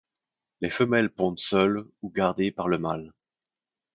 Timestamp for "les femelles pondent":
0.61-1.37